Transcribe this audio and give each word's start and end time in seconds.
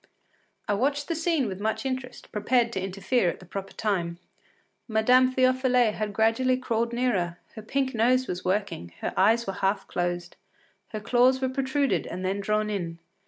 ”I 0.67 0.73
watched 0.73 1.09
the 1.09 1.15
scene 1.15 1.45
with 1.47 1.59
much 1.59 1.85
interest, 1.85 2.31
prepared 2.31 2.73
to 2.73 2.81
interfere 2.81 3.29
at 3.29 3.39
the 3.39 3.45
proper 3.45 3.71
time. 3.73 4.17
Madame 4.87 5.31
Théophile 5.31 5.93
had 5.93 6.11
gradually 6.11 6.57
crawled 6.57 6.91
nearer; 6.91 7.37
her 7.53 7.61
pink 7.61 7.93
nose 7.93 8.25
was 8.25 8.43
working, 8.43 8.93
her 9.01 9.13
eyes 9.15 9.45
were 9.45 9.53
half 9.53 9.85
closed, 9.87 10.37
her 10.87 10.99
claws 10.99 11.39
were 11.39 11.49
protruded 11.49 12.07
and 12.07 12.25
then 12.25 12.39
drawn 12.39 12.71
in. 12.71 12.97